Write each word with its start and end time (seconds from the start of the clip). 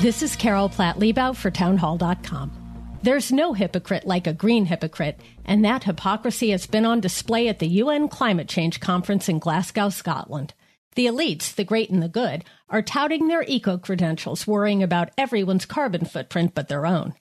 This 0.00 0.22
is 0.22 0.34
Carol 0.34 0.70
Platt 0.70 0.98
Liebau 0.98 1.36
for 1.36 1.50
townhall.com. 1.50 2.98
There's 3.02 3.30
no 3.30 3.52
hypocrite 3.52 4.06
like 4.06 4.26
a 4.26 4.32
green 4.32 4.64
hypocrite, 4.64 5.20
and 5.44 5.62
that 5.62 5.84
hypocrisy 5.84 6.52
has 6.52 6.66
been 6.66 6.86
on 6.86 7.00
display 7.00 7.48
at 7.48 7.58
the 7.58 7.66
UN 7.66 8.08
Climate 8.08 8.48
Change 8.48 8.80
Conference 8.80 9.28
in 9.28 9.38
Glasgow, 9.38 9.90
Scotland. 9.90 10.54
The 10.94 11.04
elites, 11.04 11.54
the 11.54 11.64
great 11.64 11.90
and 11.90 12.02
the 12.02 12.08
good, 12.08 12.46
are 12.70 12.80
touting 12.80 13.28
their 13.28 13.42
eco 13.42 13.76
credentials, 13.76 14.46
worrying 14.46 14.82
about 14.82 15.10
everyone's 15.18 15.66
carbon 15.66 16.06
footprint 16.06 16.54
but 16.54 16.68
their 16.68 16.86
own. 16.86 17.12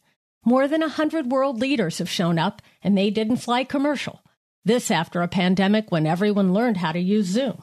More 0.45 0.65
than 0.69 0.81
a 0.81 0.87
hundred 0.87 1.29
world 1.29 1.59
leaders 1.59 1.97
have 1.97 2.09
shown 2.09 2.39
up, 2.39 2.61
and 2.81 2.97
they 2.97 3.09
didn't 3.09 3.37
fly 3.43 3.65
commercial. 3.65 4.23
This 4.63 4.89
after 4.89 5.21
a 5.21 5.27
pandemic 5.27 5.91
when 5.91 6.07
everyone 6.07 6.53
learned 6.53 6.77
how 6.77 6.93
to 6.93 6.99
use 6.99 7.25
Zoom. 7.25 7.61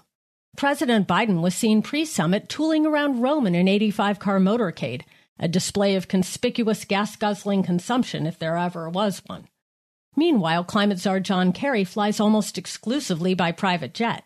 President 0.57 1.07
Biden 1.07 1.43
was 1.43 1.55
seen 1.55 1.83
pre 1.83 2.05
summit 2.05 2.49
tooling 2.49 2.87
around 2.87 3.21
Rome 3.21 3.47
in 3.47 3.55
an 3.55 3.69
85 3.69 4.19
car 4.19 4.41
motorcade, 4.41 5.03
a 5.39 5.49
display 5.49 5.97
of 5.97 6.09
conspicuous 6.09 6.85
gas 6.87 7.15
guzzling 7.15 7.63
consumption 7.63 8.27
if 8.27 8.39
there 8.39 8.57
ever 8.57 8.89
was 8.89 9.23
one. 9.27 9.49
Meanwhile, 10.17 10.65
climate 10.65 10.99
czar 10.99 11.21
John 11.21 11.53
Kerry 11.53 11.85
flies 11.85 12.21
almost 12.21 12.57
exclusively 12.57 13.35
by 13.35 13.53
private 13.53 13.93
jet. 13.93 14.25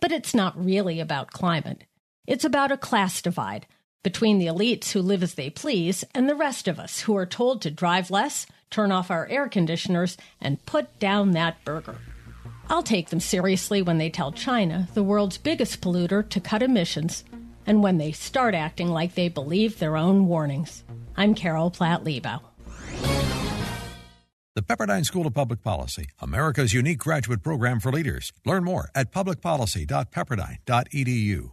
But 0.00 0.10
it's 0.10 0.34
not 0.34 0.62
really 0.62 1.00
about 1.00 1.32
climate. 1.32 1.84
It's 2.26 2.46
about 2.46 2.72
a 2.72 2.78
class 2.78 3.20
divide 3.20 3.66
between 4.02 4.38
the 4.38 4.46
elites 4.46 4.92
who 4.92 5.02
live 5.02 5.22
as 5.22 5.34
they 5.34 5.50
please 5.50 6.02
and 6.14 6.28
the 6.28 6.34
rest 6.34 6.66
of 6.66 6.80
us 6.80 7.00
who 7.00 7.14
are 7.16 7.26
told 7.26 7.60
to 7.62 7.70
drive 7.70 8.10
less, 8.10 8.46
turn 8.70 8.90
off 8.90 9.10
our 9.10 9.28
air 9.28 9.48
conditioners, 9.48 10.16
and 10.40 10.64
put 10.64 10.98
down 10.98 11.32
that 11.32 11.62
burger. 11.64 11.98
I'll 12.68 12.82
take 12.82 13.10
them 13.10 13.20
seriously 13.20 13.82
when 13.82 13.98
they 13.98 14.10
tell 14.10 14.32
China, 14.32 14.88
the 14.94 15.02
world's 15.02 15.38
biggest 15.38 15.80
polluter, 15.80 16.28
to 16.30 16.40
cut 16.40 16.62
emissions, 16.62 17.24
and 17.66 17.82
when 17.82 17.98
they 17.98 18.12
start 18.12 18.54
acting 18.54 18.88
like 18.88 19.14
they 19.14 19.28
believe 19.28 19.78
their 19.78 19.96
own 19.96 20.26
warnings. 20.26 20.84
I'm 21.16 21.34
Carol 21.34 21.70
Platt 21.70 22.04
Liebau. 22.04 22.40
The 24.54 24.62
Pepperdine 24.62 25.06
School 25.06 25.26
of 25.26 25.32
Public 25.32 25.62
Policy, 25.62 26.10
America's 26.20 26.74
unique 26.74 26.98
graduate 26.98 27.42
program 27.42 27.80
for 27.80 27.90
leaders. 27.90 28.34
Learn 28.44 28.64
more 28.64 28.90
at 28.94 29.10
publicpolicy.pepperdine.edu. 29.10 31.52